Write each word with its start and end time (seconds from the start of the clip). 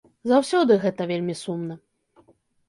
Заўсёды 0.29 0.77
гэта 0.85 1.07
вельмі 1.11 1.35
сумна. 1.43 1.79